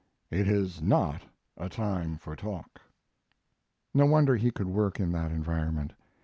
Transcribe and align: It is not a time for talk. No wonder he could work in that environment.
It 0.31 0.47
is 0.47 0.81
not 0.81 1.21
a 1.57 1.69
time 1.69 2.15
for 2.17 2.35
talk. 2.35 2.81
No 3.93 4.07
wonder 4.07 4.35
he 4.35 4.49
could 4.49 4.65
work 4.65 4.99
in 4.99 5.11
that 5.11 5.29
environment. 5.29 5.93